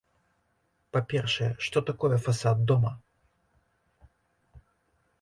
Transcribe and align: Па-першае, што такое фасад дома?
Па-першае, 0.97 1.51
што 1.67 1.77
такое 1.91 2.17
фасад 2.25 2.57
дома? 2.75 2.91